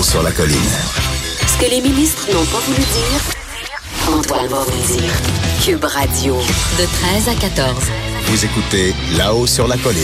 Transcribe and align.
Là-haut 0.00 0.08
sur 0.08 0.22
la 0.22 0.32
colline. 0.32 0.56
Ce 1.46 1.58
que 1.62 1.70
les 1.70 1.82
ministres 1.82 2.26
n'ont 2.32 2.46
pas 2.46 2.58
voulu 2.64 2.78
dire, 2.78 4.16
Antoine 4.16 4.46
va 4.46 4.60
vous 4.60 4.96
dire. 4.96 5.12
Cube 5.62 5.84
Radio, 5.84 6.36
de 6.36 6.86
13 6.86 7.28
à 7.28 7.34
14. 7.38 7.76
Vous 8.24 8.44
écoutez 8.46 8.94
Là-haut 9.18 9.46
sur 9.46 9.68
la 9.68 9.76
colline. 9.76 10.00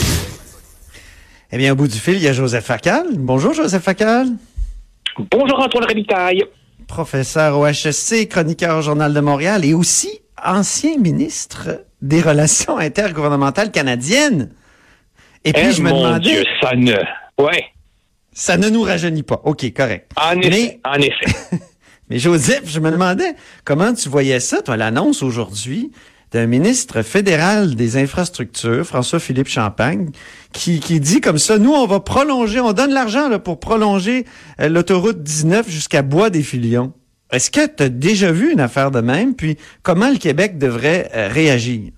Eh 1.51 1.57
bien, 1.57 1.71
au 1.71 1.75
bout 1.75 1.87
du 1.87 1.97
fil, 1.97 2.13
il 2.13 2.21
y 2.21 2.27
a 2.27 2.33
Joseph 2.33 2.65
Facal. 2.65 3.07
Bonjour, 3.15 3.55
Joseph 3.55 3.81
Facal. 3.81 4.27
Bonjour, 5.31 5.59
Antoine 5.59 5.85
Révitaille. 5.85 6.43
Professeur 6.87 7.57
au 7.57 7.65
HSC, 7.65 8.27
chroniqueur 8.27 8.77
au 8.77 8.81
Journal 8.83 9.11
de 9.15 9.19
Montréal 9.19 9.65
et 9.65 9.73
aussi 9.73 10.19
ancien 10.45 10.99
ministre 10.99 11.69
des 12.03 12.21
Relations 12.21 12.77
intergouvernementales 12.77 13.71
canadiennes. 13.71 14.51
Et 15.43 15.53
puis, 15.53 15.63
Eh, 15.69 15.71
je 15.71 15.81
me 15.81 15.89
mon 15.89 16.03
demandais... 16.03 16.29
Dieu, 16.29 16.43
ça 16.61 16.75
ne... 16.75 16.93
Ouais, 17.39 17.65
Ça 18.39 18.55
ne 18.55 18.69
nous 18.69 18.83
rajeunit 18.83 19.23
pas. 19.23 19.41
OK, 19.45 19.65
correct. 19.75 20.11
en 20.15 20.39
effet, 20.39 20.49
Mais- 20.49 20.79
en 20.85 21.01
effet. 21.01 21.59
Mais 22.09 22.19
Joseph, 22.19 22.63
je 22.67 22.79
me 22.79 22.91
demandais 22.91 23.35
comment 23.65 23.93
tu 23.93 24.09
voyais 24.09 24.39
ça, 24.39 24.61
toi, 24.61 24.77
l'annonce 24.77 25.23
aujourd'hui 25.23 25.91
d'un 26.31 26.45
ministre 26.45 27.01
fédéral 27.01 27.73
des 27.75 27.97
infrastructures, 27.97 28.85
François-Philippe 28.85 29.47
Champagne, 29.47 30.09
qui, 30.53 30.79
qui 30.79 30.99
dit 30.99 31.19
comme 31.19 31.37
ça, 31.39 31.57
nous, 31.57 31.73
on 31.73 31.87
va 31.87 31.99
prolonger, 31.99 32.59
on 32.59 32.73
donne 32.73 32.93
l'argent 32.93 33.27
là, 33.27 33.39
pour 33.39 33.59
prolonger 33.59 34.25
euh, 34.61 34.69
l'autoroute 34.69 35.23
19 35.23 35.69
jusqu'à 35.69 36.01
Bois-des-Filions. 36.03 36.93
Est-ce 37.31 37.49
que 37.49 37.65
tu 37.65 37.83
as 37.83 37.89
déjà 37.89 38.31
vu 38.31 38.51
une 38.53 38.59
affaire 38.59 38.91
de 38.91 39.01
même? 39.01 39.35
Puis 39.35 39.57
comment 39.83 40.09
le 40.09 40.17
Québec 40.17 40.57
devrait 40.59 41.09
euh, 41.15 41.27
réagir? 41.29 41.91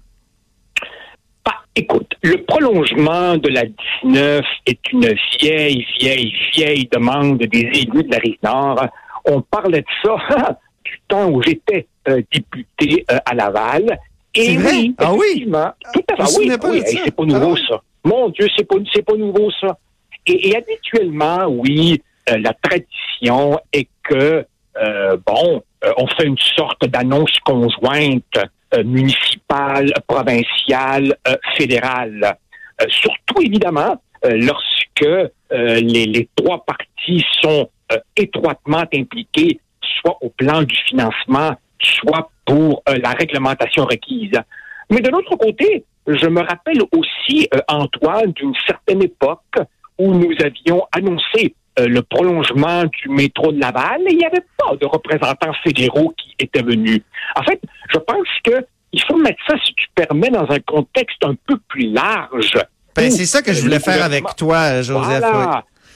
Écoute, 1.81 2.11
le 2.23 2.44
prolongement 2.44 3.38
de 3.38 3.47
la 3.47 3.63
19 4.03 4.44
est 4.66 4.80
une 4.91 5.16
vieille, 5.39 5.85
vieille, 5.97 6.33
vieille 6.53 6.89
demande 6.91 7.38
des 7.38 7.59
élus 7.73 8.03
de 8.03 8.11
la 8.11 8.17
Rive-Nord. 8.17 8.85
On 9.23 9.41
parlait 9.41 9.80
de 9.80 9.85
ça 10.03 10.59
du 10.83 11.00
temps 11.07 11.30
où 11.30 11.41
j'étais 11.41 11.88
euh, 12.09 12.22
député 12.33 13.05
euh, 13.09 13.17
à 13.25 13.33
Laval. 13.33 13.97
Et 14.35 14.57
vrai? 14.57 14.72
oui, 14.73 14.95
Ah 14.97 15.13
oui? 15.13 15.19
effectivement, 15.30 15.72
tout 15.94 16.03
à 16.09 16.25
fait. 16.25 16.38
Oui, 16.38 16.57
pas 16.57 16.69
oui, 16.69 16.81
hey, 16.85 16.95
ça. 16.97 17.02
c'est 17.05 17.16
pas 17.16 17.23
nouveau, 17.23 17.55
Ah. 17.57 17.66
ça. 17.69 17.81
Mon 18.03 18.27
Dieu, 18.27 18.47
c'est 18.57 18.67
pas, 18.67 18.75
c'est 18.94 19.02
pas 19.05 19.16
nouveau, 19.16 19.50
ça. 19.61 19.77
Et, 20.27 20.50
et 20.50 20.57
habituellement, 20.57 21.45
oui, 21.47 22.02
euh, 22.30 22.38
la 22.39 22.53
tradition 22.61 23.57
est 23.72 23.88
que, 24.03 24.45
bon, 25.25 25.63
on 25.97 26.07
fait 26.07 26.25
une 26.25 26.38
sorte 26.38 26.85
d'annonce 26.88 27.38
conjointe 27.45 28.38
municipale, 28.84 29.92
provinciale, 30.08 31.16
euh, 31.28 31.36
fédérale. 31.58 32.38
Euh, 32.81 32.86
surtout, 32.89 33.42
évidemment, 33.42 34.02
euh, 34.25 34.31
lorsque 34.36 35.03
euh, 35.03 35.30
les, 35.81 36.06
les 36.06 36.30
trois 36.36 36.64
parties 36.66 37.25
sont 37.42 37.70
euh, 37.92 37.97
étroitement 38.16 38.84
impliquées, 38.94 39.59
soit 40.02 40.17
au 40.22 40.30
plan 40.30 40.64
du 40.64 40.75
financement, 40.88 41.56
soit 41.80 42.30
pour 42.45 42.84
euh, 42.90 42.97
la 43.02 43.12
réglementation 43.12 43.86
requise. 43.86 44.40
Mais 44.90 45.02
de 45.02 45.09
l'autre 45.09 45.35
côté, 45.35 45.85
je 46.08 46.28
me 46.28 46.41
rappelle 46.41 46.81
aussi, 46.91 47.47
euh, 47.53 47.59
Antoine, 47.68 48.31
d'une 48.34 48.53
certaine 48.66 49.03
époque 49.03 49.56
où 49.97 50.13
nous 50.13 50.34
avions 50.44 50.85
annoncé 50.91 51.56
euh, 51.78 51.88
le 51.88 52.02
prolongement 52.02 52.84
du 52.85 53.09
métro 53.09 53.52
de 53.52 53.59
Laval 53.59 54.02
et 54.07 54.12
il 54.12 54.18
n'y 54.18 54.25
avait 54.25 54.44
pas 54.57 54.75
de 54.75 54.85
représentants 54.85 55.53
fédéraux 55.63 56.13
qui 56.18 56.35
étaient 56.40 56.63
venus. 56.63 57.02
En 57.35 57.44
fait, 57.44 57.62
je 57.94 58.00
pense 58.00 58.28
que 58.44 58.66
il 58.91 59.02
faut 59.03 59.18
mettre 59.18 59.40
ça, 59.47 59.56
si 59.63 59.74
tu 59.75 59.85
permets, 59.94 60.29
dans 60.29 60.50
un 60.50 60.59
contexte 60.59 61.24
un 61.24 61.35
peu 61.35 61.58
plus 61.68 61.91
large. 61.91 62.58
Ben, 62.96 63.12
c'est 63.12 63.25
ça 63.25 63.41
que 63.41 63.53
je 63.53 63.62
voulais 63.62 63.79
faire 63.79 64.03
avec 64.03 64.24
toi, 64.35 64.81
Joseph. 64.81 65.24
oui. 65.24 65.46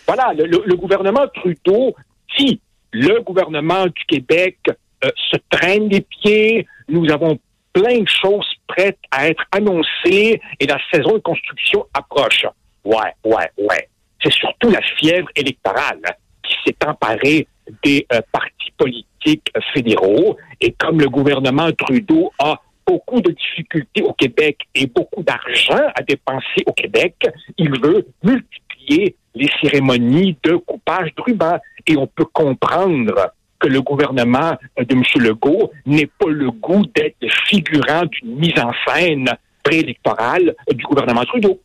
voilà. 0.08 0.34
Le, 0.36 0.76
gouvernement 0.76 1.28
Trudeau, 1.34 1.96
si 2.38 2.60
le 2.92 3.20
gouvernement 3.22 3.86
du 3.86 4.06
Québec 4.08 4.58
euh, 4.68 5.10
se 5.32 5.38
traîne 5.50 5.90
des 5.90 6.02
pieds, 6.02 6.68
nous 6.88 7.10
avons 7.12 7.40
plein 7.74 8.00
de 8.00 8.08
choses 8.08 8.46
prêtes 8.68 9.00
à 9.10 9.28
être 9.28 9.44
annoncées 9.52 10.40
et 10.60 10.66
la 10.68 10.78
saison 10.92 11.14
de 11.14 11.20
construction 11.20 11.88
approche. 11.94 12.46
Ouais, 12.86 13.14
ouais, 13.26 13.50
ouais. 13.58 13.90
C'est 14.24 14.34
surtout 14.34 14.70
la 14.70 14.82
fièvre 14.82 15.28
électorale 15.36 16.02
qui 16.44 16.56
s'est 16.66 16.88
emparée 16.88 17.48
des 17.84 18.06
euh, 18.14 18.22
partis 18.32 18.72
politiques 18.78 19.52
euh, 19.56 19.62
fédéraux. 19.74 20.38
Et 20.62 20.72
comme 20.74 21.00
le 21.00 21.10
gouvernement 21.10 21.72
Trudeau 21.74 22.32
a 22.40 22.62
beaucoup 22.86 23.22
de 23.22 23.32
difficultés 23.32 24.02
au 24.02 24.14
Québec 24.14 24.60
et 24.76 24.88
beaucoup 24.88 25.24
d'argent 25.24 25.92
à 25.96 26.02
dépenser 26.02 26.64
au 26.66 26.74
Québec, 26.74 27.16
il 27.58 27.70
veut 27.82 28.08
multiplier 28.24 29.16
les 29.36 29.50
cérémonies 29.62 30.38
de 30.44 30.58
coupage 30.58 31.14
de 31.16 31.22
ruban. 31.22 31.58
Et 31.88 31.98
on 31.98 32.08
peut 32.08 32.26
comprendre 32.26 33.32
que 33.60 33.68
le 33.68 33.82
gouvernement 33.82 34.58
de 34.78 34.94
M. 34.94 35.04
Legault 35.16 35.72
n'ait 35.86 36.10
pas 36.20 36.30
le 36.30 36.52
goût 36.52 36.86
d'être 36.94 37.16
figurant 37.48 38.04
d'une 38.06 38.36
mise 38.36 38.60
en 38.60 38.72
scène 38.86 39.30
préélectorale 39.64 40.54
du 40.74 40.84
gouvernement 40.84 41.24
Trudeau. 41.24 41.60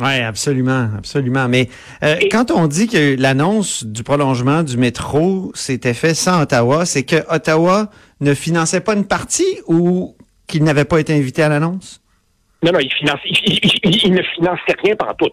Oui, 0.00 0.20
absolument, 0.20 0.88
absolument. 0.98 1.46
Mais 1.48 1.68
euh, 2.02 2.16
Et- 2.20 2.28
quand 2.28 2.50
on 2.50 2.66
dit 2.66 2.88
que 2.88 3.16
l'annonce 3.20 3.84
du 3.84 4.02
prolongement 4.02 4.62
du 4.64 4.76
métro 4.76 5.52
s'était 5.54 5.94
fait 5.94 6.14
sans 6.14 6.42
Ottawa, 6.42 6.84
c'est 6.84 7.04
que 7.04 7.16
Ottawa 7.32 7.88
ne 8.20 8.34
finançait 8.34 8.80
pas 8.80 8.94
une 8.94 9.06
partie 9.06 9.60
ou 9.68 10.16
qu'il 10.48 10.64
n'avait 10.64 10.84
pas 10.84 10.98
été 10.98 11.14
invité 11.14 11.42
à 11.44 11.48
l'annonce? 11.48 12.00
Non, 12.62 12.72
non, 12.72 12.80
il, 12.80 12.92
finance, 12.92 13.20
il, 13.24 13.36
il- 13.46 13.60
il- 13.84 14.04
il 14.06 14.12
ne 14.12 14.22
finançait 14.22 14.74
rien 14.82 14.96
par 14.96 15.14
tout. 15.16 15.30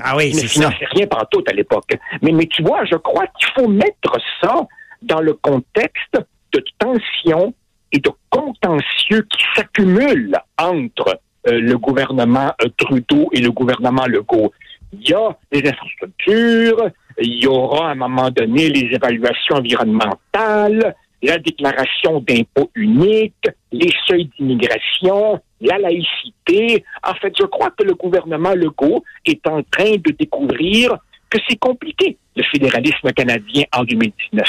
Ah 0.00 0.14
oui, 0.16 0.28
Il 0.28 0.36
ne 0.36 0.40
ça. 0.42 0.46
finançait 0.48 0.86
rien 0.92 1.06
par 1.06 1.26
tout 1.30 1.42
à 1.48 1.52
l'époque. 1.52 1.96
Mais, 2.22 2.30
mais 2.30 2.46
tu 2.46 2.62
vois, 2.62 2.84
je 2.84 2.96
crois 2.96 3.26
qu'il 3.38 3.48
faut 3.56 3.68
mettre 3.68 4.16
ça 4.42 4.54
dans 5.02 5.20
le 5.20 5.32
contexte 5.34 6.18
de 6.52 6.62
tensions 6.78 7.52
et 7.92 7.98
de 7.98 8.10
contentieux 8.30 9.26
qui 9.30 9.42
s'accumulent 9.56 10.36
entre 10.58 11.18
le 11.52 11.76
gouvernement 11.78 12.52
euh, 12.62 12.68
Trudeau 12.76 13.28
et 13.32 13.40
le 13.40 13.50
gouvernement 13.50 14.06
Legault. 14.06 14.52
Il 14.92 15.08
y 15.08 15.14
a 15.14 15.36
les 15.52 15.68
infrastructures, 15.68 16.90
il 17.18 17.42
y 17.42 17.46
aura 17.46 17.88
à 17.88 17.92
un 17.92 17.94
moment 17.94 18.30
donné 18.30 18.68
les 18.68 18.94
évaluations 18.94 19.56
environnementales, 19.56 20.94
la 21.22 21.38
déclaration 21.38 22.20
d'impôt 22.20 22.70
unique, 22.74 23.48
les 23.72 23.90
seuils 24.06 24.30
d'immigration, 24.38 25.40
la 25.60 25.78
laïcité. 25.78 26.84
En 27.02 27.14
fait, 27.14 27.32
je 27.38 27.46
crois 27.46 27.70
que 27.70 27.84
le 27.84 27.94
gouvernement 27.94 28.54
Legault 28.54 29.02
est 29.24 29.46
en 29.46 29.62
train 29.62 29.92
de 29.92 30.12
découvrir 30.12 30.96
que 31.30 31.38
c'est 31.48 31.58
compliqué, 31.58 32.16
le 32.36 32.42
fédéralisme 32.44 33.10
canadien 33.12 33.64
en 33.74 33.82
2019. 33.84 34.46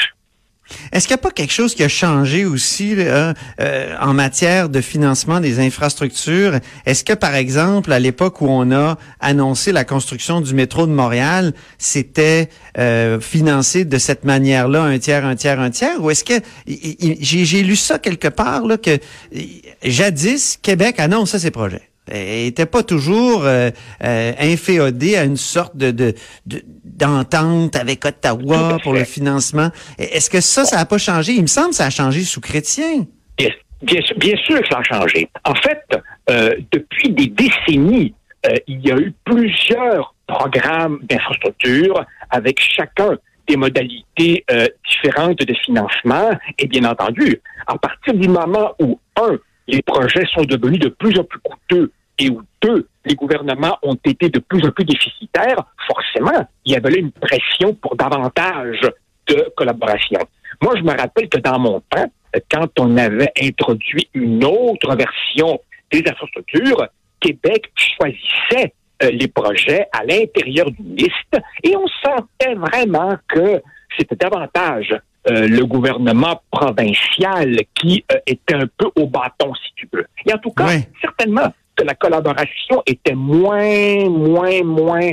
Est-ce 0.92 1.08
qu'il 1.08 1.16
n'y 1.16 1.20
a 1.20 1.24
pas 1.24 1.32
quelque 1.32 1.54
chose 1.54 1.76
qui 1.76 1.84
a 1.84 1.88
changé 1.88 2.46
aussi 2.46 2.96
là, 2.96 3.34
euh, 3.60 3.96
en 4.00 4.14
matière 4.14 4.70
de 4.70 4.82
financement 4.82 5.40
des 5.40 5.60
infrastructures? 5.60 6.60
Est-ce 6.86 7.04
que, 7.04 7.14
par 7.14 7.36
exemple, 7.36 7.92
à 7.92 8.00
l'époque 8.00 8.42
où 8.42 8.48
on 8.48 8.72
a 8.72 8.98
annoncé 9.20 9.72
la 9.72 9.84
construction 9.84 10.42
du 10.42 10.54
métro 10.54 10.88
de 10.88 10.92
Montréal, 10.92 11.54
c'était 11.78 12.50
euh, 12.78 13.20
financé 13.20 13.86
de 13.86 13.98
cette 13.98 14.24
manière-là, 14.24 14.84
un 14.84 14.98
tiers, 15.00 15.26
un 15.26 15.36
tiers, 15.36 15.60
un 15.60 15.70
tiers? 15.70 16.04
Ou 16.04 16.12
est-ce 16.12 16.24
que 16.24 16.42
j'ai 16.68 17.64
lu 17.64 17.76
ça 17.76 18.00
quelque 18.00 18.28
part 18.28 18.66
là 18.66 18.78
que 18.78 18.92
euh, 18.92 19.40
jadis 19.84 20.58
Québec 20.62 21.00
annonce 21.00 21.36
ses 21.38 21.52
projets? 21.52 21.90
Était 22.12 22.66
pas 22.66 22.84
toujours 22.84 23.44
euh, 23.46 23.70
euh, 24.04 24.32
inféodé 24.40 25.16
à 25.18 25.24
une 25.24 25.38
sorte 25.38 25.76
de 25.78 25.92
de- 25.92 26.14
de- 26.46 26.64
d'entente 26.84 27.76
avec 27.76 28.06
Ottawa 28.06 28.78
pour 28.84 28.94
le 28.94 29.04
financement. 29.04 29.70
Est-ce 29.98 30.30
que 30.30 30.42
ça, 30.42 30.66
ça 30.66 30.78
n'a 30.78 30.86
pas 30.86 30.98
changé? 30.98 31.34
Il 31.34 31.44
me 31.44 31.48
semble 31.48 31.70
que 31.70 31.76
ça 31.76 31.86
a 31.86 31.90
changé 31.92 32.22
sous 32.22 32.42
Chrétien. 32.42 33.06
Bien, 33.38 33.50
bien 33.82 34.02
sûr, 34.02 34.18
bien 34.18 34.36
sûr 34.38 34.62
que 34.62 34.68
ça 34.68 34.80
a 34.80 34.84
changé. 34.84 35.30
En 35.46 35.54
fait, 35.56 35.84
euh, 36.30 36.56
depuis 36.72 37.10
des 37.12 37.28
décennies, 37.28 38.14
euh, 38.48 38.56
il 38.68 38.82
y 38.86 38.92
a 38.92 38.98
eu 38.98 39.14
plusieurs 39.24 40.16
programmes 40.26 41.00
d'infrastructure 41.04 42.04
avec 42.32 42.60
chacun 42.60 43.18
des 43.48 43.56
modalités 43.56 44.44
euh, 44.52 44.68
différentes 44.90 45.38
de 45.40 45.54
financement. 45.66 46.32
Et 46.58 46.68
bien 46.68 46.84
entendu, 46.84 47.40
à 47.68 47.78
partir 47.78 48.14
du 48.16 48.28
moment 48.28 48.74
où, 48.82 49.00
un, 49.18 49.38
les 49.68 49.82
projets 49.84 50.26
sont 50.34 50.44
devenus 50.44 50.80
de 50.80 50.90
plus 50.90 51.18
en 51.20 51.24
plus 51.24 51.40
coûteux 51.40 51.92
et 52.20 52.30
où, 52.30 52.42
deux, 52.62 52.88
les 53.06 53.16
gouvernements 53.16 53.78
ont 53.84 53.98
été 54.06 54.30
de 54.30 54.40
plus 54.40 54.66
en 54.66 54.72
plus 54.72 54.86
déficitaires, 54.86 55.64
forcément, 55.88 56.48
il 56.66 56.74
y 56.74 56.76
avait 56.76 56.92
là 56.92 56.98
une 56.98 57.12
pression 57.12 57.74
pour 57.74 57.96
davantage 57.96 58.82
de 59.28 59.52
collaboration. 59.56 60.20
Moi, 60.62 60.74
je 60.78 60.82
me 60.82 60.96
rappelle 60.98 61.30
que 61.30 61.40
dans 61.40 61.60
mon 61.60 61.82
temps, 61.90 62.12
quand 62.52 62.68
on 62.80 62.98
avait 62.98 63.32
introduit 63.42 64.10
une 64.14 64.44
autre 64.44 64.96
version 64.96 65.60
des 65.92 66.04
infrastructures, 66.08 66.88
Québec 67.20 67.72
choisissait 67.76 68.74
euh, 69.04 69.12
les 69.12 69.28
projets 69.28 69.88
à 69.92 70.04
l'intérieur 70.04 70.72
d'une 70.72 70.96
liste 70.96 71.38
et 71.64 71.76
on 71.76 71.88
sentait 72.04 72.56
vraiment 72.56 73.16
que 73.28 73.62
c'était 73.98 74.16
davantage 74.16 74.96
euh, 75.30 75.48
le 75.48 75.66
gouvernement 75.66 76.42
provincial 76.50 77.58
qui 77.76 78.04
euh, 78.12 78.18
était 78.26 78.56
un 78.56 78.68
peu 78.78 78.90
au 78.96 79.08
bâton, 79.08 79.54
si 79.56 79.72
tu 79.76 79.90
veux. 79.92 80.08
Et 80.26 80.34
en 80.34 80.38
tout 80.38 80.52
cas, 80.52 80.70
certainement 81.02 81.54
que 81.78 81.84
la 81.84 81.96
collaboration 81.96 82.84
était 82.86 83.16
moins, 83.16 84.10
moins, 84.10 84.64
moins, 84.64 85.12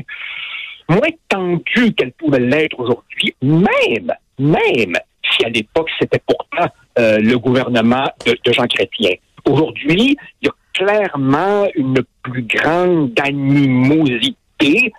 moins 0.89 1.09
tendue 1.29 1.93
qu'elle 1.95 2.13
pouvait 2.13 2.41
l'être 2.41 2.79
aujourd'hui, 2.81 3.35
même, 3.43 4.13
même 4.39 4.95
si 5.31 5.45
à 5.45 5.49
l'époque 5.49 5.91
c'était 6.01 6.21
pourtant 6.27 6.73
le 6.97 7.37
gouvernement 7.37 8.09
de, 8.25 8.37
de 8.45 8.53
Jean 8.53 8.67
Chrétien. 8.67 9.15
Aujourd'hui, 9.45 10.17
il 10.41 10.47
y 10.47 10.49
a 10.49 10.53
clairement 10.73 11.67
une 11.75 12.03
plus 12.23 12.43
grande 12.43 13.13
animosité 13.21 14.93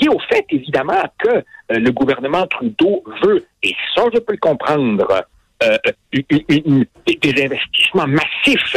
liée 0.00 0.08
au 0.08 0.18
fait, 0.30 0.44
évidemment, 0.50 1.02
que 1.18 1.28
euh, 1.28 1.42
le 1.68 1.90
gouvernement 1.90 2.46
Trudeau 2.46 3.02
veut, 3.22 3.46
et 3.62 3.74
ça, 3.94 4.04
je 4.12 4.18
peux 4.18 4.32
le 4.32 4.38
comprendre, 4.38 5.24
euh, 5.62 5.76
des 6.12 7.44
investissements 7.44 8.06
massifs 8.06 8.76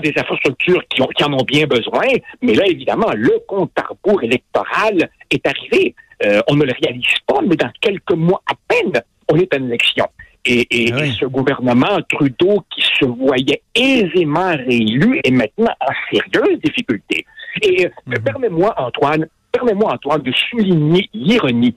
des 0.00 0.12
infrastructures 0.16 0.82
qui, 0.88 1.02
ont, 1.02 1.08
qui, 1.08 1.24
en 1.24 1.32
ont 1.32 1.44
bien 1.44 1.66
besoin. 1.66 2.06
Mais 2.42 2.54
là, 2.54 2.64
évidemment, 2.66 3.10
le 3.14 3.38
compte 3.46 3.72
à 3.76 3.82
rebours 3.82 4.22
électoral 4.22 5.10
est 5.30 5.46
arrivé. 5.46 5.94
Euh, 6.24 6.40
on 6.48 6.54
ne 6.54 6.64
le 6.64 6.72
réalise 6.82 7.04
pas, 7.26 7.40
mais 7.46 7.56
dans 7.56 7.70
quelques 7.80 8.12
mois 8.12 8.42
à 8.50 8.54
peine, 8.68 9.02
on 9.28 9.36
est 9.36 9.54
en 9.54 9.64
élection. 9.64 10.06
Et, 10.48 10.92
ah 10.92 11.04
ce 11.18 11.26
gouvernement 11.26 11.98
Trudeau 12.08 12.64
qui 12.70 12.80
se 12.80 13.04
voyait 13.04 13.62
aisément 13.74 14.54
réélu 14.56 15.20
est 15.24 15.32
maintenant 15.32 15.74
en 15.80 15.92
sérieuse 16.10 16.60
difficulté. 16.62 17.26
Et 17.62 17.86
euh, 17.86 17.90
mhm. 18.06 18.22
permets-moi, 18.22 18.74
Antoine, 18.78 19.26
permets-moi, 19.50 19.94
Antoine, 19.94 20.22
de 20.22 20.32
souligner 20.50 21.08
l'ironie 21.12 21.74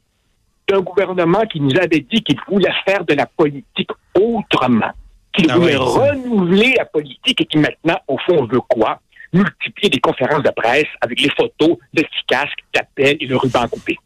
d'un 0.68 0.82
gouvernement 0.82 1.46
qui 1.52 1.60
nous 1.60 1.76
avait 1.78 2.06
dit 2.12 2.22
qu'il 2.22 2.38
voulait 2.48 2.72
faire 2.86 3.04
de 3.06 3.16
la 3.16 3.26
politique 3.26 3.90
autrement, 4.14 4.92
qu'il 5.34 5.50
ah 5.50 5.58
voulait 5.58 5.76
renouveler 5.76 6.76
la 6.78 6.86
politique 6.86 7.42
et 7.42 7.46
qui 7.46 7.58
maintenant, 7.58 8.00
au 8.08 8.18
fond, 8.18 8.46
veut 8.46 8.62
quoi? 8.62 9.00
Multiplier 9.32 9.90
des 9.90 10.00
conférences 10.00 10.44
de 10.44 10.50
presse 10.50 10.88
avec 11.02 11.22
les 11.22 11.30
photos 11.30 11.78
de 11.94 12.04
casque, 12.28 12.60
d'appel 12.74 13.18
et 13.20 13.26
le 13.26 13.38
ruban 13.38 13.68
coupé. 13.68 13.98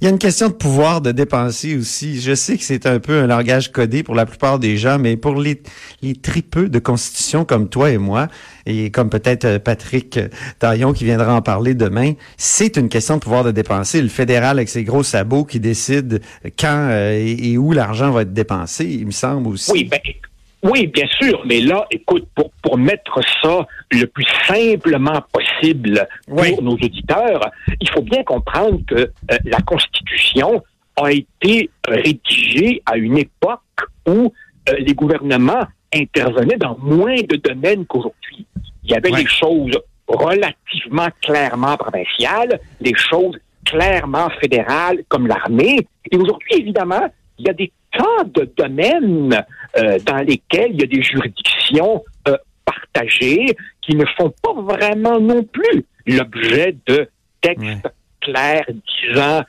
Il 0.00 0.04
y 0.04 0.06
a 0.06 0.10
une 0.10 0.18
question 0.18 0.48
de 0.48 0.54
pouvoir 0.54 1.00
de 1.00 1.12
dépenser 1.12 1.76
aussi. 1.76 2.20
Je 2.20 2.34
sais 2.34 2.56
que 2.56 2.62
c'est 2.62 2.86
un 2.86 2.98
peu 2.98 3.18
un 3.20 3.26
langage 3.26 3.72
codé 3.72 4.02
pour 4.02 4.14
la 4.14 4.26
plupart 4.26 4.58
des 4.58 4.76
gens, 4.76 4.98
mais 4.98 5.16
pour 5.16 5.40
les, 5.40 5.62
les 6.02 6.14
tripeux 6.14 6.68
de 6.68 6.78
constitution 6.78 7.44
comme 7.44 7.68
toi 7.68 7.90
et 7.90 7.98
moi, 7.98 8.28
et 8.66 8.90
comme 8.90 9.10
peut-être 9.10 9.44
euh, 9.44 9.58
Patrick 9.58 10.18
Taillon 10.58 10.92
qui 10.92 11.04
viendra 11.04 11.34
en 11.34 11.42
parler 11.42 11.74
demain, 11.74 12.12
c'est 12.36 12.76
une 12.76 12.88
question 12.88 13.16
de 13.16 13.20
pouvoir 13.20 13.44
de 13.44 13.52
dépenser. 13.52 14.02
Le 14.02 14.08
fédéral 14.08 14.58
avec 14.58 14.68
ses 14.68 14.84
gros 14.84 15.02
sabots 15.02 15.44
qui 15.44 15.60
décide 15.60 16.20
quand 16.58 16.88
euh, 16.90 17.12
et, 17.12 17.58
où 17.58 17.72
l'argent 17.72 18.10
va 18.10 18.22
être 18.22 18.32
dépensé, 18.32 18.84
il 18.84 19.06
me 19.06 19.12
semble 19.12 19.48
aussi. 19.48 19.70
Oui, 19.72 19.84
ben, 19.84 20.00
oui, 20.62 20.86
bien 20.86 21.06
sûr, 21.20 21.42
mais 21.44 21.60
là, 21.60 21.86
écoute, 21.90 22.26
pour, 22.34 22.50
pour 22.62 22.78
mettre 22.78 23.20
ça 23.42 23.66
le 23.92 24.06
plus 24.06 24.26
simplement 24.46 25.22
possible 25.32 26.06
pour 26.26 26.62
nos 26.62 26.72
auditeurs, 26.72 27.50
il 27.80 27.88
faut 27.90 28.02
bien 28.02 28.24
comprendre 28.24 28.80
que 28.86 28.94
euh, 28.94 29.38
la 29.44 29.60
Constitution 29.60 30.62
a 30.96 31.12
été 31.12 31.70
rédigée 31.86 32.82
à 32.86 32.96
une 32.96 33.18
époque 33.18 33.60
où 34.08 34.32
euh, 34.68 34.72
les 34.78 34.94
gouvernements 34.94 35.66
intervenaient 35.94 36.56
dans 36.56 36.76
moins 36.78 37.16
de 37.16 37.36
domaines 37.36 37.86
qu'aujourd'hui. 37.86 38.46
Il 38.84 38.90
y 38.90 38.94
avait 38.94 39.10
des 39.10 39.26
choses 39.26 39.78
relativement 40.08 41.08
clairement 41.22 41.76
provinciales, 41.76 42.60
des 42.80 42.94
choses 42.94 43.36
clairement 43.64 44.30
fédérales 44.40 45.02
comme 45.08 45.26
l'armée. 45.26 45.86
Et 46.10 46.16
aujourd'hui, 46.16 46.60
évidemment, 46.60 47.08
il 47.38 47.46
y 47.46 47.50
a 47.50 47.52
des 47.52 47.72
tas 47.96 48.24
de 48.24 48.50
domaines 48.56 49.44
euh, 49.76 49.98
dans 50.04 50.18
lesquels 50.18 50.72
il 50.72 50.80
y 50.80 50.84
a 50.84 50.86
des 50.86 51.02
juridictions 51.02 52.04
euh, 52.28 52.36
partagées 52.64 53.56
qui 53.82 53.96
ne 53.96 54.04
font 54.16 54.32
pas 54.42 54.54
vraiment 54.54 55.20
non 55.20 55.42
plus 55.42 55.84
l'objet 56.06 56.76
de 56.86 57.08
textes 57.40 57.88
clairs 58.20 58.66
disant 59.04 59.42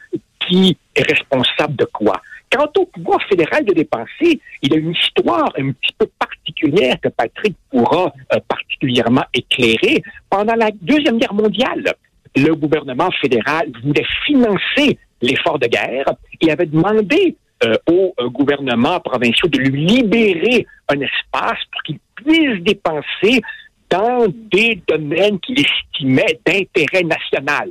qui 0.47 0.77
est 0.95 1.03
responsable 1.03 1.75
de 1.75 1.85
quoi. 1.85 2.21
Quant 2.49 2.69
au 2.77 2.85
pouvoir 2.85 3.21
fédéral 3.27 3.65
de 3.65 3.73
dépenser, 3.73 4.39
il 4.61 4.71
y 4.71 4.75
a 4.75 4.77
une 4.77 4.91
histoire 4.91 5.51
un 5.57 5.71
petit 5.71 5.93
peu 5.97 6.07
particulière 6.17 6.95
que 7.01 7.09
Patrick 7.09 7.55
pourra 7.69 8.13
euh, 8.33 8.39
particulièrement 8.47 9.25
éclairer. 9.33 10.01
Pendant 10.29 10.55
la 10.55 10.71
Deuxième 10.81 11.17
Guerre 11.17 11.33
mondiale, 11.33 11.93
le 12.35 12.55
gouvernement 12.55 13.09
fédéral 13.19 13.69
voulait 13.83 14.05
financer 14.25 14.97
l'effort 15.21 15.59
de 15.59 15.67
guerre 15.67 16.05
et 16.39 16.51
avait 16.51 16.67
demandé 16.67 17.35
euh, 17.63 17.75
aux 17.89 18.13
euh, 18.19 18.29
gouvernements 18.29 18.99
provinciaux 18.99 19.47
de 19.47 19.57
lui 19.57 19.85
libérer 19.85 20.67
un 20.89 20.99
espace 20.99 21.57
pour 21.71 21.81
qu'il 21.83 21.99
puisse 22.15 22.61
dépenser 22.63 23.41
dans 23.89 24.27
des 24.51 24.79
domaines 24.87 25.39
qu'il 25.39 25.59
estimait 25.59 26.39
d'intérêt 26.45 27.03
national. 27.03 27.69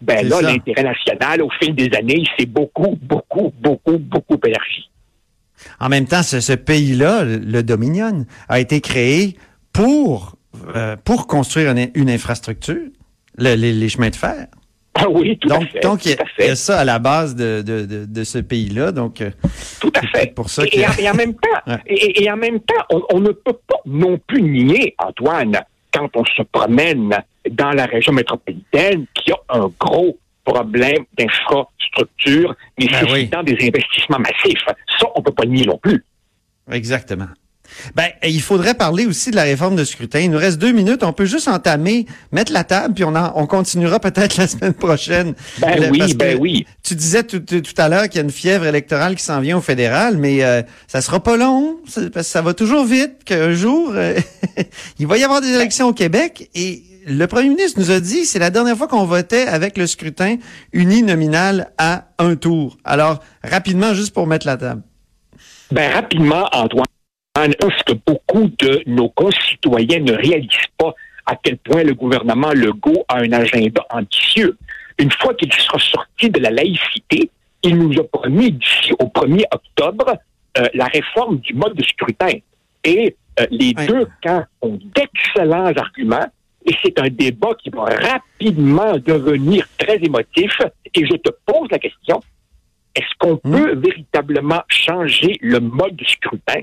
Ben 0.00 0.26
là, 0.28 0.40
l'intérêt 0.42 0.82
national, 0.82 1.42
au 1.42 1.50
fil 1.60 1.76
des 1.76 1.96
années, 1.96 2.16
il 2.18 2.28
s'est 2.36 2.46
beaucoup, 2.46 2.98
beaucoup, 3.02 3.52
beaucoup, 3.60 3.98
beaucoup 3.98 4.38
élargi. 4.44 4.90
En 5.78 5.88
même 5.88 6.06
temps, 6.06 6.22
ce, 6.22 6.54
pays-là, 6.54 7.22
le 7.24 7.62
Dominion, 7.62 8.26
a 8.48 8.58
été 8.58 8.80
créé 8.80 9.36
pour, 9.72 10.36
euh, 10.74 10.96
pour 11.04 11.26
construire 11.28 11.72
une, 11.94 12.10
infrastructure, 12.10 12.88
les 13.38 13.88
chemins 13.88 14.10
de 14.10 14.16
fer. 14.16 14.46
Ah 15.00 15.08
oui, 15.08 15.38
tout 15.38 15.48
donc, 15.48 15.62
à 15.62 15.66
fait. 15.66 15.80
Donc, 15.80 16.04
il 16.04 16.16
y, 16.38 16.42
a 16.42 16.54
ça 16.54 16.80
à 16.80 16.84
la 16.84 16.98
base 16.98 17.34
de, 17.34 17.62
de, 17.62 18.04
de, 18.04 18.24
ce 18.24 18.38
pays-là. 18.38 18.92
Donc, 18.92 19.20
euh, 19.20 19.30
tout 19.80 19.92
à 19.94 20.06
fait. 20.06 20.34
Pour 20.34 20.50
ça 20.50 20.62
et, 20.70 20.84
en 21.08 21.14
même 21.14 21.34
temps, 21.34 21.78
et, 21.86 22.30
en 22.30 22.36
même 22.36 22.60
temps, 22.60 22.84
on, 23.12 23.20
ne 23.20 23.30
peut 23.30 23.58
pas 23.66 23.80
non 23.86 24.18
plus 24.26 24.42
nier, 24.42 24.94
Antoine, 24.98 25.58
quand 25.92 26.08
on 26.14 26.24
se 26.24 26.42
promène 26.42 27.22
dans 27.50 27.70
la 27.70 27.86
région 27.86 28.12
métropolitaine, 28.12 29.06
qu'il 29.14 29.32
y 29.32 29.32
a 29.32 29.58
un 29.58 29.70
gros 29.80 30.18
problème 30.44 31.04
d'infrastructure 31.16 32.54
nécessitant 32.78 33.42
ben 33.42 33.54
des 33.54 33.68
investissements 33.68 34.18
massifs. 34.18 34.64
Ça, 34.98 35.06
on 35.14 35.22
peut 35.22 35.32
pas 35.32 35.46
nier 35.46 35.66
non 35.66 35.78
plus. 35.78 36.04
Exactement. 36.70 37.28
Ben, 37.94 38.08
il 38.22 38.42
faudrait 38.42 38.74
parler 38.74 39.06
aussi 39.06 39.30
de 39.30 39.36
la 39.36 39.42
réforme 39.42 39.76
de 39.76 39.84
scrutin. 39.84 40.20
Il 40.20 40.30
nous 40.30 40.38
reste 40.38 40.58
deux 40.58 40.72
minutes. 40.72 41.02
On 41.02 41.12
peut 41.12 41.24
juste 41.24 41.48
entamer, 41.48 42.06
mettre 42.32 42.52
la 42.52 42.64
table, 42.64 42.94
puis 42.94 43.04
on, 43.04 43.14
on 43.14 43.46
continuera 43.46 44.00
peut-être 44.00 44.36
la 44.38 44.46
semaine 44.46 44.74
prochaine. 44.74 45.34
Ben 45.58 45.90
oui, 45.90 46.14
ben 46.14 46.38
oui. 46.40 46.66
Tu 46.82 46.94
disais 46.94 47.22
tout, 47.22 47.42
à 47.76 47.88
l'heure 47.88 48.08
qu'il 48.08 48.16
y 48.16 48.18
a 48.18 48.22
une 48.22 48.30
fièvre 48.30 48.66
électorale 48.66 49.14
qui 49.16 49.22
s'en 49.22 49.40
vient 49.40 49.58
au 49.58 49.60
fédéral, 49.60 50.16
mais 50.16 50.42
euh, 50.44 50.62
ça 50.86 51.00
sera 51.00 51.20
pas 51.20 51.36
long, 51.36 51.78
parce 51.84 52.08
que 52.08 52.22
ça 52.22 52.42
va 52.42 52.54
toujours 52.54 52.84
vite, 52.84 53.24
qu'un 53.24 53.52
jour, 53.52 53.92
euh, 53.94 54.18
il 54.98 55.06
va 55.06 55.18
y 55.18 55.24
avoir 55.24 55.40
des 55.40 55.50
élections 55.50 55.88
au 55.88 55.92
Québec 55.92 56.50
et 56.54 56.82
le 57.06 57.26
premier 57.26 57.48
ministre 57.48 57.80
nous 57.80 57.90
a 57.90 58.00
dit 58.00 58.24
c'est 58.24 58.38
la 58.38 58.50
dernière 58.50 58.76
fois 58.76 58.86
qu'on 58.86 59.04
votait 59.04 59.46
avec 59.46 59.76
le 59.76 59.86
scrutin 59.86 60.36
uninominal 60.72 61.72
à 61.78 62.08
un 62.18 62.36
tour. 62.36 62.76
Alors, 62.84 63.20
rapidement, 63.42 63.94
juste 63.94 64.12
pour 64.12 64.26
mettre 64.26 64.46
la 64.46 64.56
table. 64.56 64.82
Ben, 65.70 65.92
rapidement, 65.92 66.48
Antoine 66.52 66.84
ce 67.44 67.84
que 67.84 67.98
beaucoup 68.06 68.50
de 68.58 68.82
nos 68.86 69.08
concitoyens 69.10 70.00
ne 70.00 70.12
réalisent 70.12 70.70
pas 70.76 70.94
à 71.26 71.36
quel 71.36 71.58
point 71.58 71.82
le 71.82 71.94
gouvernement 71.94 72.52
Legault 72.52 73.04
a 73.08 73.18
un 73.18 73.32
agenda 73.32 73.84
ambitieux. 73.90 74.56
Une 74.98 75.10
fois 75.12 75.34
qu'il 75.34 75.52
sera 75.52 75.78
sorti 75.78 76.28
de 76.30 76.40
la 76.40 76.50
laïcité, 76.50 77.30
il 77.62 77.76
nous 77.76 77.98
a 78.00 78.04
promis 78.04 78.52
d'ici 78.52 78.92
au 78.98 79.06
1er 79.06 79.44
octobre 79.52 80.16
euh, 80.58 80.66
la 80.74 80.86
réforme 80.86 81.38
du 81.38 81.54
mode 81.54 81.74
de 81.74 81.84
scrutin. 81.84 82.32
Et 82.84 83.16
euh, 83.38 83.46
les 83.50 83.72
deux 83.74 84.08
camps 84.22 84.44
ont 84.62 84.78
d'excellents 84.94 85.72
arguments 85.76 86.26
et 86.66 86.74
c'est 86.82 86.98
un 86.98 87.08
débat 87.08 87.54
qui 87.62 87.70
va 87.70 87.84
rapidement 87.84 88.98
devenir 88.98 89.66
très 89.78 89.96
émotif. 89.96 90.52
Et 90.94 91.06
je 91.06 91.14
te 91.16 91.30
pose 91.46 91.68
la 91.70 91.78
question, 91.78 92.20
est-ce 92.94 93.14
qu'on 93.18 93.40
hmm. 93.44 93.52
peut 93.52 93.74
véritablement 93.76 94.62
changer 94.68 95.38
le 95.40 95.60
mode 95.60 95.96
de 95.96 96.04
scrutin? 96.04 96.62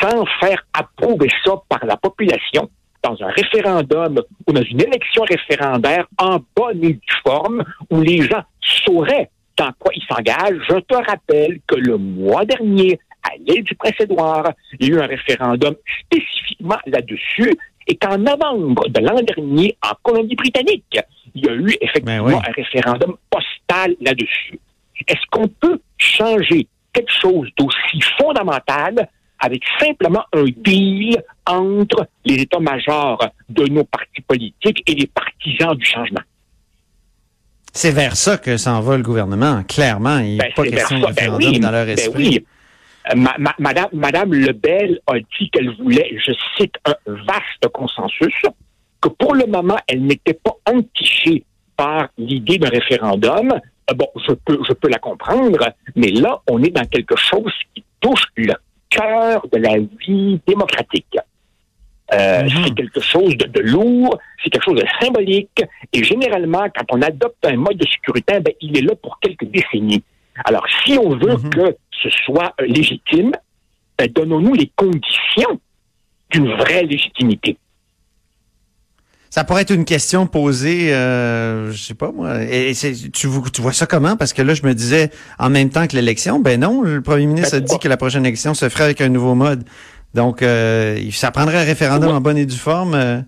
Sans 0.00 0.24
faire 0.40 0.62
approuver 0.72 1.28
ça 1.44 1.54
par 1.68 1.84
la 1.84 1.96
population 1.96 2.68
dans 3.02 3.16
un 3.22 3.28
référendum 3.28 4.22
ou 4.46 4.52
dans 4.52 4.62
une 4.62 4.80
élection 4.80 5.22
référendaire 5.22 6.06
en 6.18 6.38
bonne 6.56 6.84
et 6.84 6.94
due 6.94 7.16
forme 7.24 7.64
où 7.90 8.00
les 8.00 8.22
gens 8.22 8.42
sauraient 8.60 9.30
dans 9.56 9.70
quoi 9.78 9.92
ils 9.94 10.04
s'engagent. 10.08 10.60
Je 10.68 10.76
te 10.80 10.94
rappelle 10.94 11.60
que 11.66 11.76
le 11.76 11.96
mois 11.96 12.44
dernier, 12.44 12.98
à 13.22 13.36
l'île 13.38 13.64
du 13.64 13.74
Prince-Édouard, 13.74 14.52
il 14.78 14.88
y 14.88 14.92
a 14.92 14.96
eu 14.96 15.00
un 15.00 15.06
référendum 15.06 15.74
spécifiquement 16.00 16.78
là-dessus 16.86 17.52
et 17.88 17.96
qu'en 17.96 18.18
novembre 18.18 18.88
de 18.88 19.00
l'an 19.00 19.20
dernier, 19.22 19.76
en 19.82 19.94
Colombie-Britannique, 20.02 20.98
il 21.34 21.46
y 21.46 21.48
a 21.48 21.54
eu 21.54 21.76
effectivement 21.80 22.26
ben 22.26 22.42
un 22.46 22.52
référendum 22.52 23.16
postal 23.30 23.94
là-dessus. 24.00 24.58
Est-ce 25.06 25.20
qu'on 25.30 25.48
peut 25.48 25.80
changer 25.98 26.66
quelque 26.92 27.12
chose 27.12 27.48
d'aussi 27.58 28.00
fondamental 28.18 29.08
avec 29.40 29.62
simplement 29.80 30.24
un 30.32 30.44
deal 30.56 31.22
entre 31.46 32.08
les 32.24 32.34
états-majors 32.42 33.24
de 33.48 33.64
nos 33.66 33.84
partis 33.84 34.20
politiques 34.26 34.82
et 34.86 34.94
les 34.94 35.06
partisans 35.06 35.74
du 35.74 35.84
changement. 35.84 36.20
C'est 37.72 37.90
vers 37.92 38.16
ça 38.16 38.38
que 38.38 38.56
s'en 38.56 38.80
va 38.80 38.96
le 38.96 39.02
gouvernement, 39.02 39.62
clairement. 39.64 40.18
Il 40.18 40.34
n'y 40.34 40.40
a 40.40 40.44
Ben, 40.44 40.52
pas 40.54 40.64
question 40.64 40.96
de. 40.98 41.02
Ben 41.02 41.08
référendum 41.08 41.50
oui, 41.52 41.60
dans 41.60 41.70
leur 41.70 41.84
ben 41.86 41.92
esprit. 41.92 42.28
oui. 42.28 42.46
Euh, 43.10 43.14
ma- 43.16 43.36
ma- 43.38 43.54
Madame, 43.58 43.88
Madame 43.92 44.32
Lebel 44.34 44.98
a 45.06 45.18
dit 45.18 45.50
qu'elle 45.50 45.70
voulait, 45.76 46.10
je 46.26 46.32
cite, 46.56 46.74
un 46.86 46.94
vaste 47.06 47.68
consensus, 47.72 48.34
que 49.00 49.08
pour 49.10 49.34
le 49.34 49.46
moment, 49.46 49.76
elle 49.86 50.02
n'était 50.06 50.32
pas 50.34 50.54
entichée 50.66 51.44
par 51.76 52.08
l'idée 52.18 52.58
d'un 52.58 52.70
référendum. 52.70 53.52
Euh, 53.52 53.94
Bon, 53.94 54.08
je 54.26 54.32
peux, 54.32 54.58
je 54.66 54.72
peux 54.72 54.88
la 54.88 54.98
comprendre, 54.98 55.60
mais 55.94 56.08
là, 56.10 56.40
on 56.50 56.60
est 56.64 56.70
dans 56.70 56.84
quelque 56.86 57.14
chose 57.14 57.52
qui 57.72 57.84
touche 58.00 58.24
le 58.36 58.52
cœur 58.90 59.46
de 59.52 59.58
la 59.58 59.78
vie 59.78 60.40
démocratique. 60.46 61.16
Euh, 62.14 62.42
Mhm. 62.44 62.48
C'est 62.64 62.74
quelque 62.74 63.00
chose 63.00 63.36
de, 63.36 63.46
de 63.46 63.60
lourd, 63.62 64.16
c'est 64.42 64.50
quelque 64.50 64.62
chose 64.64 64.80
de 64.80 64.86
symbolique, 65.00 65.60
et 65.92 66.04
généralement, 66.04 66.66
quand 66.74 66.84
on 66.92 67.02
adopte 67.02 67.44
un 67.44 67.56
mode 67.56 67.78
de 67.78 67.86
scrutin, 67.86 68.38
ben, 68.40 68.54
il 68.60 68.78
est 68.78 68.82
là 68.82 68.94
pour 68.94 69.18
quelques 69.18 69.44
décennies. 69.46 70.04
Alors, 70.44 70.64
si 70.84 70.96
on 70.98 71.10
veut 71.16 71.36
Mhm. 71.36 71.50
que 71.50 71.76
ce 72.02 72.10
soit 72.24 72.54
légitime, 72.60 73.32
ben, 73.98 74.08
donnons-nous 74.08 74.54
les 74.54 74.70
conditions 74.76 75.60
d'une 76.30 76.48
vraie 76.54 76.84
légitimité. 76.84 77.56
Ça 79.36 79.44
pourrait 79.44 79.60
être 79.60 79.74
une 79.74 79.84
question 79.84 80.26
posée, 80.26 80.94
euh, 80.94 81.70
je 81.70 81.76
sais 81.76 81.92
pas 81.92 82.10
moi. 82.10 82.42
Et 82.42 82.72
tu, 83.12 83.26
vo- 83.26 83.44
tu 83.52 83.60
vois 83.60 83.74
ça 83.74 83.84
comment? 83.84 84.16
Parce 84.16 84.32
que 84.32 84.40
là, 84.40 84.54
je 84.54 84.62
me 84.62 84.72
disais 84.72 85.10
en 85.38 85.50
même 85.50 85.68
temps 85.68 85.86
que 85.86 85.94
l'élection, 85.94 86.40
ben 86.40 86.58
non, 86.58 86.80
le 86.80 87.02
premier 87.02 87.26
ministre 87.26 87.50
Ben, 87.50 87.58
a 87.58 87.60
dit 87.60 87.78
que 87.78 87.86
la 87.86 87.98
prochaine 87.98 88.24
élection 88.24 88.54
se 88.54 88.66
ferait 88.70 88.84
avec 88.84 89.02
un 89.02 89.10
nouveau 89.10 89.34
mode. 89.34 89.64
Donc, 90.14 90.40
euh, 90.40 90.98
ça 91.12 91.32
prendrait 91.32 91.58
un 91.58 91.64
référendum 91.66 92.12
en 92.12 92.20
bonne 92.22 92.38
et 92.38 92.46
due 92.46 92.56
forme. 92.56 92.94
euh. 92.94 93.20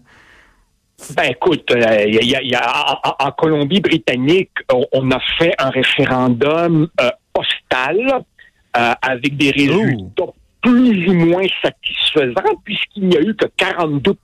Ben 1.14 1.24
écoute, 1.24 1.70
euh, 1.72 1.76
y 2.06 2.34
a- 2.34 2.40
il 2.42 2.48
y 2.50 2.54
a- 2.54 2.96
en, 3.04 3.26
en 3.26 3.30
Colombie-Britannique, 3.32 4.52
on, 4.72 4.86
on 4.94 5.10
a 5.10 5.20
fait 5.38 5.52
un 5.58 5.68
référendum 5.68 6.88
postal 7.34 8.22
euh, 8.78 8.92
avec 9.02 9.36
des 9.36 9.50
résultats 9.50 10.32
plus 10.62 11.06
ou 11.06 11.12
moins 11.12 11.44
satisfaisants 11.62 12.56
puisqu'il 12.64 13.08
n'y 13.08 13.16
a 13.18 13.20
eu 13.20 13.34
que 13.34 13.44
42 13.58 14.14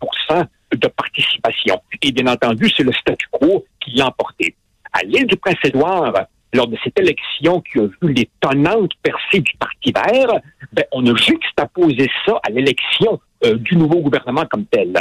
de 0.77 0.89
participation. 0.89 1.81
Et 2.03 2.13
bien 2.13 2.27
entendu, 2.27 2.71
c'est 2.77 2.83
le 2.83 2.93
statu 2.93 3.27
quo 3.31 3.65
qui 3.81 3.93
l'a 3.97 4.09
emporté. 4.09 4.55
À 4.93 5.03
l'île 5.03 5.27
du 5.27 5.37
Prince-Édouard, 5.37 6.13
lors 6.53 6.69
de 6.69 6.77
cette 6.85 6.99
élection 6.99 7.61
qui 7.63 7.81
a 7.81 7.87
vu 8.01 8.13
l'étonnante 8.13 8.93
percée 9.03 9.41
du 9.41 9.53
Parti 9.59 9.93
vert, 9.93 10.41
ben, 10.73 10.85
on 10.93 11.05
a 11.07 11.17
juxtaposé 11.17 12.09
ça 12.25 12.39
à 12.47 12.51
l'élection 12.51 13.21
euh, 13.45 13.57
du 13.57 13.77
nouveau 13.77 14.01
gouvernement 14.01 14.45
comme 14.47 14.65
tel. 14.67 14.93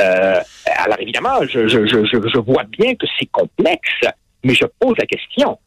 Euh, 0.00 0.40
alors 0.78 0.98
évidemment, 1.00 1.40
je, 1.42 1.68
je, 1.68 1.86
je, 1.86 2.04
je- 2.06 2.28
je 2.28 2.38
vois 2.38 2.64
bien 2.64 2.94
que 2.94 3.06
c'est 3.18 3.26
complexe, 3.26 4.00
mais 4.42 4.54
je 4.54 4.64
pose 4.80 4.94
la 4.98 5.06
question 5.06 5.58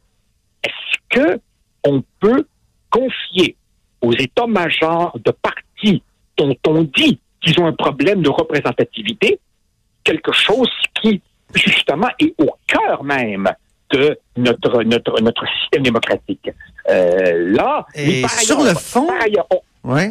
est-ce 0.63 0.97
que 1.21 1.39
on 1.85 2.03
peut 2.19 2.45
confier 2.89 3.55
aux 4.01 4.11
états-majors 4.13 5.17
de 5.23 5.31
partis 5.31 6.01
dont 6.35 6.55
on 6.67 6.81
dit 6.83 7.19
qu'ils 7.41 7.59
ont 7.61 7.67
un 7.67 7.73
problème 7.73 8.21
de 8.21 8.29
représentativité 8.29 9.39
quelque 10.07 10.31
chose 10.31 10.71
qui 11.01 11.21
justement 11.53 12.09
est 12.19 12.33
au 12.39 12.49
cœur 12.67 13.03
même 13.03 13.49
de 13.91 14.17
notre 14.37 14.83
notre 14.83 15.21
notre 15.21 15.45
système 15.59 15.83
démocratique. 15.83 16.49
Euh, 16.89 17.53
là, 17.59 17.85
Et 17.95 18.21
par 18.21 18.31
sur 18.31 18.59
ailleurs- 18.59 18.73
le 18.73 18.79
fond- 18.79 19.07
par 19.07 19.21
ailleurs, 19.21 19.47
on- 19.55 19.91
Ouais. 19.93 20.09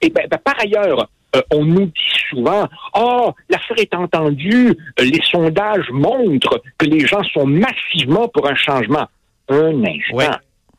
et 0.00 0.10
ben, 0.10 0.26
ben, 0.30 0.38
par 0.38 0.56
ailleurs, 0.60 1.08
euh, 1.36 1.42
on 1.52 1.64
nous 1.64 1.86
dit 1.86 2.12
souvent, 2.28 2.68
oh, 2.94 3.32
l'affaire 3.48 3.78
est 3.78 3.94
entendue, 3.94 4.68
euh, 4.98 5.04
les 5.14 5.20
sondages 5.22 5.88
montrent 5.90 6.62
que 6.78 6.86
les 6.86 7.00
gens 7.06 7.22
sont 7.34 7.46
massivement 7.46 8.26
pour 8.28 8.48
un 8.48 8.54
changement. 8.54 9.06
Un 9.48 9.84
instant. 9.84 10.16
Ouais. 10.16 10.28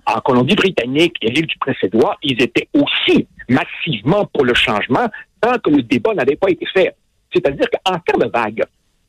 En 0.05 0.19
Colombie-Britannique 0.21 1.15
et 1.21 1.29
l'île 1.29 1.45
du 1.45 1.57
Prince-Édouard, 1.59 2.17
ils 2.23 2.41
étaient 2.41 2.67
aussi 2.73 3.27
massivement 3.49 4.25
pour 4.33 4.43
le 4.45 4.53
changement 4.53 5.07
tant 5.41 5.57
que 5.59 5.69
le 5.69 5.81
débat 5.83 6.13
n'avait 6.13 6.35
pas 6.37 6.49
été 6.49 6.65
fait. 6.73 6.95
C'est-à-dire 7.33 7.67
qu'en 7.69 7.99
termes 7.99 8.29
vagues, 8.31 8.63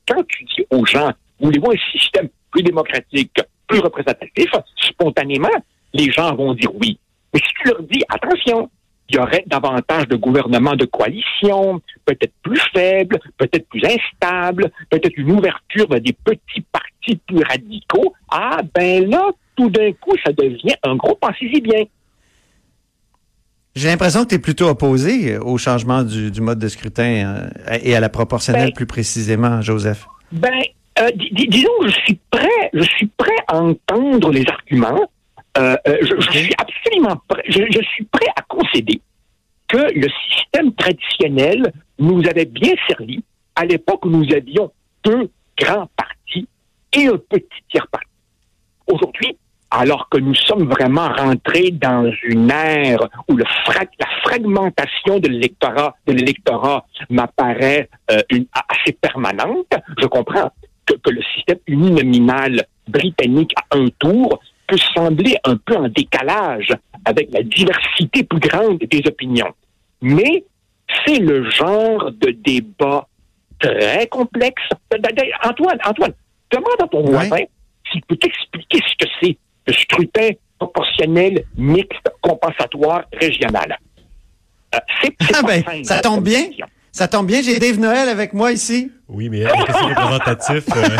quand 0.08 0.22
tu 0.28 0.44
dis 0.44 0.64
aux 0.70 0.84
gens, 0.84 1.12
voulez-vous 1.40 1.72
un 1.72 1.98
système 1.98 2.28
plus 2.50 2.62
démocratique, 2.62 3.40
plus 3.66 3.80
représentatif, 3.80 4.50
spontanément, 4.76 5.48
les 5.92 6.10
gens 6.10 6.34
vont 6.34 6.54
dire 6.54 6.74
oui. 6.74 6.98
Mais 7.32 7.40
si 7.40 7.52
tu 7.60 7.68
leur 7.68 7.82
dis, 7.82 8.02
attention, 8.08 8.70
il 9.08 9.16
y 9.16 9.18
aurait 9.18 9.44
davantage 9.46 10.08
de 10.08 10.16
gouvernements 10.16 10.76
de 10.76 10.84
coalition, 10.84 11.80
peut-être 12.04 12.32
plus 12.42 12.60
faibles, 12.72 13.18
peut-être 13.36 13.68
plus 13.68 13.82
instables, 13.84 14.70
peut-être 14.90 15.16
une 15.16 15.32
ouverture 15.32 15.88
vers 15.88 16.00
des 16.00 16.12
petits 16.12 16.64
partis 16.72 17.16
plus 17.26 17.42
radicaux. 17.42 18.14
Ah, 18.30 18.60
ben 18.74 19.08
là, 19.08 19.30
tout 19.56 19.70
d'un 19.70 19.92
coup, 19.92 20.16
ça 20.24 20.32
devient 20.32 20.76
un 20.82 20.96
gros 20.96 21.14
pensez-y 21.14 21.60
bien. 21.60 21.84
J'ai 23.74 23.88
l'impression 23.88 24.24
que 24.24 24.28
tu 24.30 24.34
es 24.34 24.38
plutôt 24.38 24.68
opposé 24.68 25.38
au 25.38 25.56
changement 25.56 26.02
du, 26.02 26.30
du 26.30 26.40
mode 26.42 26.58
de 26.58 26.68
scrutin 26.68 27.48
euh, 27.70 27.78
et 27.82 27.96
à 27.96 28.00
la 28.00 28.08
proportionnelle 28.10 28.68
Ben- 28.68 28.74
plus 28.74 28.86
précisément, 28.86 29.62
Joseph. 29.62 30.06
Ben, 30.30 30.50
euh, 30.98 31.10
dis- 31.16 31.30
dis- 31.32 31.48
disons, 31.48 31.70
je 31.86 31.90
suis 32.04 32.18
prêt, 32.30 32.70
je 32.74 32.82
suis 32.82 33.06
prêt 33.16 33.36
à 33.48 33.60
entendre 33.62 34.30
les 34.30 34.44
arguments. 34.46 35.10
Euh, 35.56 35.76
euh, 35.88 35.96
je, 36.02 36.14
je 36.20 36.38
suis 36.38 36.54
absolument 36.58 37.20
prêt. 37.28 37.42
Je, 37.48 37.62
je 37.70 37.82
suis 37.94 38.04
prêt 38.04 38.26
à 38.36 38.42
concéder 38.42 39.00
que 39.68 39.78
le 39.94 40.08
système 40.30 40.72
traditionnel 40.74 41.72
nous 41.98 42.22
avait 42.28 42.44
bien 42.46 42.72
servi 42.88 43.22
à 43.56 43.64
l'époque 43.64 44.04
où 44.04 44.10
nous 44.10 44.26
avions 44.34 44.70
deux 45.04 45.30
grands 45.58 45.88
partis 45.96 46.46
et 46.94 47.06
un 47.06 47.16
petit 47.16 47.51
alors 49.74 50.08
que 50.10 50.18
nous 50.18 50.34
sommes 50.34 50.68
vraiment 50.68 51.08
rentrés 51.08 51.70
dans 51.70 52.10
une 52.24 52.50
ère 52.50 53.00
où 53.28 53.36
le 53.36 53.44
fra- 53.64 53.84
la 53.98 54.06
fragmentation 54.22 55.18
de 55.18 55.28
l'électorat 55.28 55.96
de 56.06 56.12
l'électorat 56.12 56.84
m'apparaît 57.10 57.88
euh, 58.10 58.20
une- 58.30 58.46
assez 58.68 58.92
permanente, 58.92 59.72
je 60.00 60.06
comprends 60.06 60.50
que, 60.86 60.94
que 60.94 61.10
le 61.10 61.22
système 61.34 61.58
uninominal 61.66 62.66
britannique 62.88 63.52
à 63.70 63.76
un 63.78 63.86
tour 63.98 64.40
peut 64.66 64.76
sembler 64.94 65.36
un 65.44 65.56
peu 65.56 65.76
en 65.76 65.88
décalage 65.88 66.68
avec 67.04 67.28
la 67.32 67.42
diversité 67.42 68.24
plus 68.24 68.40
grande 68.40 68.78
des 68.78 69.02
opinions. 69.06 69.52
Mais 70.02 70.44
c'est 71.04 71.18
le 71.18 71.48
genre 71.50 72.10
de 72.12 72.30
débat 72.30 73.06
très 73.58 74.06
complexe. 74.08 74.62
D'ailleurs, 74.90 75.38
Antoine, 75.44 75.78
Antoine, 75.84 76.12
demande 76.50 76.80
à 76.82 76.88
ton 76.88 77.02
voisin 77.04 77.44
s'il 77.90 78.02
peut 78.02 78.16
t'expliquer 78.16 78.78
ce 78.86 79.04
que 79.04 79.10
c'est 79.20 79.38
le 79.66 79.72
scrutin 79.72 80.30
proportionnel 80.58 81.44
mixte 81.56 82.08
compensatoire 82.20 83.04
régional. 83.12 83.78
Euh, 84.74 84.78
c'est, 85.02 85.14
c'est 85.20 85.34
Ah 85.36 85.40
pas 85.42 85.46
ben, 85.46 85.62
simple, 85.64 85.84
ça 85.84 85.94
comme 86.00 86.14
tombe 86.14 86.24
bien. 86.24 86.44
Ça 86.94 87.08
tombe 87.08 87.26
bien, 87.26 87.40
j'ai 87.42 87.58
Dave 87.58 87.78
Noël 87.80 88.08
avec 88.08 88.32
moi 88.34 88.52
ici. 88.52 88.90
Oui, 89.08 89.28
mais 89.30 89.44
c'est 89.44 89.48
représentatif? 89.82 90.64
euh? 90.76 90.96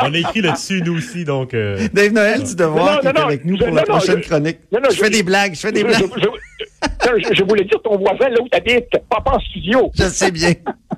On 0.00 0.12
a 0.14 0.18
écrit 0.18 0.42
là-dessus, 0.42 0.80
nous 0.82 0.96
aussi, 0.98 1.24
donc... 1.24 1.54
euh, 1.54 1.88
Dave 1.92 2.12
Noël 2.12 2.42
du 2.42 2.54
Devoir 2.54 3.02
non, 3.02 3.10
avec 3.24 3.44
nous 3.44 3.56
je- 3.56 3.64
pour 3.64 3.74
la 3.74 3.82
non, 3.82 3.86
prochaine 3.88 4.22
je- 4.22 4.28
chronique. 4.28 4.58
non, 4.70 4.78
non, 4.80 4.90
je 4.90 4.96
fais 4.96 5.10
des 5.10 5.22
blagues, 5.24 5.54
je 5.54 5.60
fais 5.60 5.72
des 5.72 5.80
Je, 5.80 5.86
blagues. 5.86 6.02
je- 6.16 6.20
je- 6.20 7.28
je- 7.28 7.34
je 7.34 7.42
voulais 7.44 7.64
dire 7.64 7.80
ton 7.82 7.96
voisin 7.98 8.28
là 8.28 8.36
où 8.40 8.48
t'habites, 8.48 8.90
pas 9.08 9.22
en 9.26 9.40
studio. 9.40 9.90
Je 9.94 10.04
sais 10.04 10.30
bien. 10.30 10.52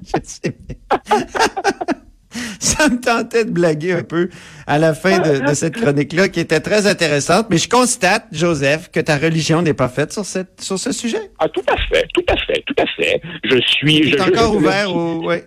Je 0.05 0.21
sais 0.23 0.55
bien. 0.67 0.77
Ça 2.61 2.89
me 2.89 3.01
tentait 3.01 3.45
de 3.45 3.51
blaguer 3.51 3.93
un 3.93 4.03
peu 4.03 4.29
à 4.67 4.79
la 4.79 4.95
fin 4.95 5.19
de, 5.19 5.47
de 5.49 5.55
cette 5.55 5.77
chronique-là 5.77 6.29
qui 6.29 6.41
était 6.41 6.61
très 6.61 6.87
intéressante, 6.87 7.47
mais 7.51 7.59
je 7.59 7.69
constate, 7.69 8.27
Joseph, 8.33 8.91
que 8.91 9.01
ta 9.01 9.17
religion 9.17 9.63
n'est 9.63 9.75
pas 9.75 9.89
faite 9.89 10.13
sur, 10.13 10.25
cette, 10.25 10.61
sur 10.61 10.79
ce 10.79 10.93
sujet. 10.93 11.31
Ah, 11.39 11.49
tout 11.49 11.63
à 11.69 11.77
fait, 11.89 12.07
tout 12.15 12.25
à 12.29 12.37
fait, 12.37 12.63
tout 12.67 12.75
à 12.79 12.87
fait. 12.87 13.21
Je 13.45 13.59
suis. 13.67 14.11
Je- 14.11 14.19
encore 14.19 14.53
je- 14.53 14.59
ouvert 14.59 14.95
au... 14.95 15.25
Ouais. 15.25 15.45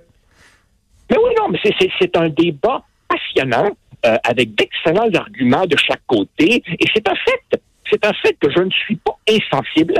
Mais 1.09 1.17
oui, 1.17 1.31
non, 1.39 1.49
mais 1.49 1.59
c'est- 1.63 1.73
c'est 1.79 1.89
c'est 1.99 2.17
un 2.17 2.29
débat 2.29 2.83
passionnant 3.07 3.69
euh, 4.05 4.17
avec 4.23 4.55
d'excellents 4.55 5.09
arguments 5.13 5.65
de 5.65 5.75
chaque 5.77 6.01
côté. 6.07 6.63
Et 6.79 6.85
c'est 6.95 7.07
un 7.07 7.15
fait, 7.15 7.59
c'est 7.91 8.03
un 8.05 8.13
fait 8.13 8.35
que 8.39 8.49
je 8.49 8.61
ne 8.61 8.69
suis 8.71 8.95
pas 8.95 9.17
insensible 9.29 9.93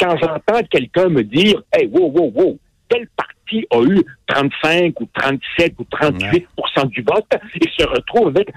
quand 0.00 0.16
j'entends 0.18 0.62
quelqu'un 0.70 1.08
me 1.08 1.22
dire, 1.22 1.62
hey, 1.72 1.86
wow, 1.86 2.10
wow, 2.10 2.32
wow, 2.34 2.58
tel 2.88 3.06
parti 3.52 3.66
a 3.70 3.82
eu 3.82 4.02
35 4.26 5.00
ou 5.00 5.08
37 5.14 5.74
ou 5.78 5.84
38 5.90 6.46
du 6.90 7.02
vote 7.02 7.26
et 7.60 7.68
se 7.78 7.86
retrouve 7.86 8.28
avec 8.28 8.48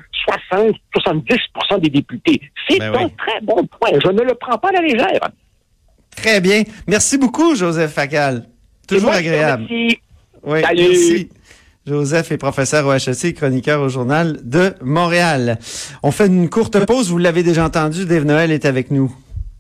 60, 0.50 0.76
70 0.94 1.82
des 1.82 1.90
députés. 1.90 2.42
C'est 2.68 2.80
Ben 2.80 2.94
un 2.96 3.06
oui. 3.06 3.12
très 3.18 3.42
bon 3.42 3.66
point. 3.66 3.92
Je 4.04 4.10
ne 4.10 4.22
le 4.22 4.34
prends 4.36 4.58
pas 4.58 4.70
à 4.70 4.74
la 4.74 4.82
légère. 4.82 5.30
Très 6.16 6.40
bien. 6.42 6.64
Merci 6.88 7.18
beaucoup, 7.18 7.56
Joseph 7.56 7.92
Facal. 7.92 8.46
Toujours 8.88 9.10
moi, 9.10 9.16
agréable. 9.20 9.66
remercie. 9.66 10.00
Oui, 10.44 10.62
Salut. 10.62 10.82
merci. 10.90 11.30
Joseph 11.88 12.32
est 12.32 12.38
professeur 12.38 12.88
au 12.88 12.94
HEC 12.94 13.36
chroniqueur 13.36 13.82
au 13.82 13.90
Journal 13.90 14.40
de 14.44 14.74
Montréal. 14.82 15.60
On 16.02 16.10
fait 16.12 16.28
une 16.28 16.50
courte 16.50 16.84
pause. 16.86 17.10
Vous 17.12 17.20
l'avez 17.20 17.44
déjà 17.44 17.66
entendu, 17.66 18.06
Dave 18.06 18.24
Noël 18.26 18.52
est 18.52 18.66
avec 18.66 18.90
nous. 18.90 19.16